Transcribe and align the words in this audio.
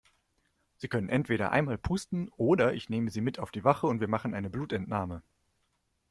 Sie 0.77 0.87
können 0.87 1.09
entweder 1.09 1.51
einmal 1.51 1.77
pusten 1.77 2.29
oder 2.35 2.73
ich 2.73 2.89
nehme 2.89 3.11
Sie 3.11 3.21
mit 3.21 3.37
auf 3.37 3.51
die 3.51 3.63
Wache 3.63 3.85
und 3.85 3.99
wir 3.99 4.07
machen 4.07 4.33
eine 4.33 4.49
Blutentnahme. 4.49 5.21